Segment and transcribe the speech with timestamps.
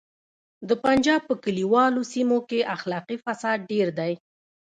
[0.69, 4.13] د پنجاب په کلیوالو سیمو کې اخلاقي فساد ډیر دی